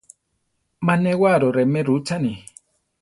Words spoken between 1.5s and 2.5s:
remé rutzane.